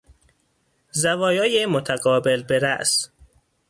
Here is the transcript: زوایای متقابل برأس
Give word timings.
زوایای 1.01 1.65
متقابل 1.65 2.41
برأس 2.43 3.09